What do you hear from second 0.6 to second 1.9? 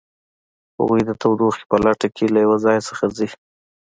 هغوی د تودوخې په